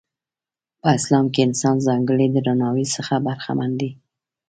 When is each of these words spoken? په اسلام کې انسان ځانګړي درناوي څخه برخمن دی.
په 0.81 0.87
اسلام 0.97 1.25
کې 1.33 1.39
انسان 1.47 1.75
ځانګړي 1.87 2.27
درناوي 2.31 2.85
څخه 2.95 3.13
برخمن 3.27 3.71
دی. 3.81 3.89